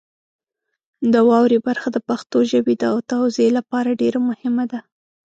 د 1.13 1.15
واورئ 1.29 1.59
برخه 1.67 1.87
د 1.93 1.97
پښتو 2.07 2.37
ژبې 2.51 2.73
د 2.81 2.83
توزیع 3.11 3.49
لپاره 3.57 3.97
ډېره 4.01 4.19
مهمه 4.29 4.65
ده. 4.71 4.79